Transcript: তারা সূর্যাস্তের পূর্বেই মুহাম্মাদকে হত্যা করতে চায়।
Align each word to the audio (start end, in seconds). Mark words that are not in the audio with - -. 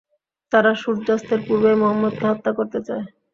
তারা 0.51 0.71
সূর্যাস্তের 0.81 1.39
পূর্বেই 1.47 1.79
মুহাম্মাদকে 1.81 2.25
হত্যা 2.29 2.51
করতে 2.57 2.79
চায়। 2.87 3.05